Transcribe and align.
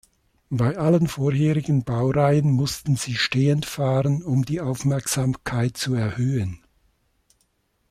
Bei 0.49 0.77
allen 0.79 1.07
vorherigen 1.07 1.83
Baureihen 1.83 2.49
mussten 2.49 2.95
sie 2.95 3.13
stehend 3.13 3.67
fahren, 3.67 4.23
um 4.23 4.43
die 4.43 4.59
Aufmerksamkeit 4.59 5.77
zu 5.77 5.93
erhöhen. 5.93 6.63